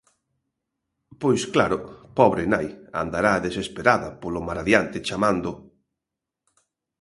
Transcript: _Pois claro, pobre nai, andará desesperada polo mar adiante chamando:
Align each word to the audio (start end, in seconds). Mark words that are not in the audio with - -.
_Pois 1.21 1.41
claro, 1.53 1.77
pobre 2.19 2.43
nai, 2.53 2.67
andará 3.03 3.33
desesperada 3.47 4.09
polo 4.21 4.41
mar 4.47 4.57
adiante 4.59 5.05
chamando: 5.07 5.51